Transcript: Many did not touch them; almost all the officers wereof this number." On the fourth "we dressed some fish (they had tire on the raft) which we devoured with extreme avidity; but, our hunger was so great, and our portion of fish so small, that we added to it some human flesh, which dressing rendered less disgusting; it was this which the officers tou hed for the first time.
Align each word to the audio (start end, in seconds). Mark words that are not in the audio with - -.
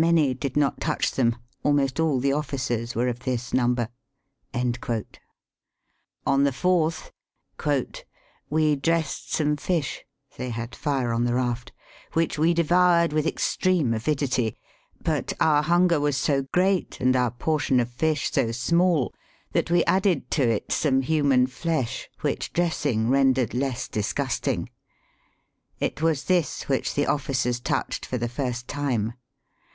Many 0.00 0.32
did 0.32 0.56
not 0.56 0.80
touch 0.80 1.10
them; 1.10 1.34
almost 1.64 1.98
all 1.98 2.20
the 2.20 2.32
officers 2.32 2.94
wereof 2.94 3.24
this 3.24 3.52
number." 3.52 3.88
On 4.54 6.44
the 6.44 6.52
fourth 6.52 7.10
"we 8.48 8.76
dressed 8.76 9.32
some 9.32 9.56
fish 9.56 10.04
(they 10.36 10.50
had 10.50 10.70
tire 10.70 11.12
on 11.12 11.24
the 11.24 11.34
raft) 11.34 11.72
which 12.12 12.38
we 12.38 12.54
devoured 12.54 13.12
with 13.12 13.26
extreme 13.26 13.92
avidity; 13.92 14.56
but, 15.02 15.32
our 15.40 15.64
hunger 15.64 15.98
was 15.98 16.16
so 16.16 16.42
great, 16.52 17.00
and 17.00 17.16
our 17.16 17.32
portion 17.32 17.80
of 17.80 17.90
fish 17.90 18.30
so 18.30 18.52
small, 18.52 19.12
that 19.50 19.68
we 19.68 19.84
added 19.86 20.30
to 20.30 20.48
it 20.48 20.70
some 20.70 21.02
human 21.02 21.48
flesh, 21.48 22.08
which 22.20 22.52
dressing 22.52 23.10
rendered 23.10 23.52
less 23.52 23.88
disgusting; 23.88 24.70
it 25.80 26.00
was 26.00 26.22
this 26.26 26.68
which 26.68 26.94
the 26.94 27.06
officers 27.06 27.58
tou 27.58 27.74
hed 27.90 28.04
for 28.04 28.16
the 28.16 28.28
first 28.28 28.68
time. 28.68 29.14